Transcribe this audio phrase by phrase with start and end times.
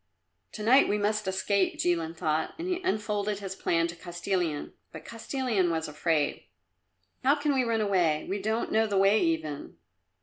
[0.53, 4.73] "To night we must escape," Jilin thought, and he unfolded his plan to Kostilin.
[4.91, 6.43] But Kostilin was afraid.
[7.23, 8.25] "How can we run away?
[8.27, 9.77] We don't know the way even."